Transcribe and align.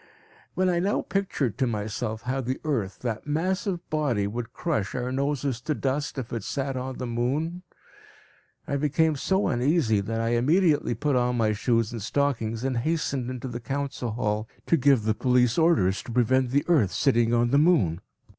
When 0.55 0.67
I 0.67 0.79
now 0.79 1.03
pictured 1.03 1.59
to 1.59 1.67
myself 1.67 2.23
how 2.23 2.41
the 2.41 2.59
earth, 2.63 3.01
that 3.03 3.27
massive 3.27 3.87
body, 3.91 4.25
would 4.25 4.51
crush 4.51 4.95
our 4.95 5.11
noses 5.11 5.61
to 5.61 5.75
dust, 5.75 6.17
if 6.17 6.33
it 6.33 6.43
sat 6.43 6.75
on 6.75 6.97
the 6.97 7.05
moon, 7.05 7.61
I 8.67 8.77
became 8.77 9.15
so 9.15 9.47
uneasy, 9.47 10.01
that 10.01 10.19
I 10.19 10.29
immediately 10.29 10.95
put 10.95 11.15
on 11.15 11.37
my 11.37 11.53
shoes 11.53 11.91
and 11.91 12.01
stockings 12.01 12.63
and 12.63 12.77
hastened 12.77 13.29
into 13.29 13.47
the 13.47 13.59
council 13.59 14.09
hall 14.09 14.49
to 14.65 14.75
give 14.75 15.03
the 15.03 15.13
police 15.13 15.59
orders 15.59 16.01
to 16.01 16.11
prevent 16.11 16.49
the 16.49 16.65
earth 16.67 16.91
sitting 16.91 17.31
on 17.31 17.51
the 17.51 17.59
moon. 17.59 18.01